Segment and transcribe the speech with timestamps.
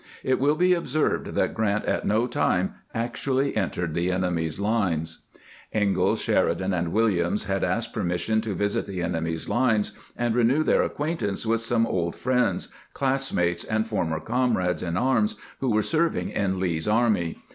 [0.23, 5.19] It will be observed that Grant at no time actually entered the enemy's lines.
[5.75, 10.81] Ingalls, Sheridan, and Williams had asked permission to visit the enemy's lines and renew their
[10.81, 16.59] acquaintance with some old friends, classmates, and former comrades in arms who were serving in
[16.59, 17.37] Lee's army.